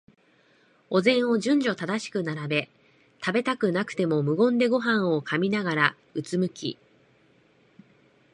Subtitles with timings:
[0.89, 2.69] お膳を順序正しく並べ、
[3.23, 6.79] 食べたくなくても無言でごはんを噛みながら、うつむき、